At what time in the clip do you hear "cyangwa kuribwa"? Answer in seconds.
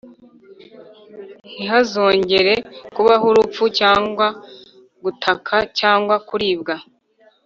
5.79-6.75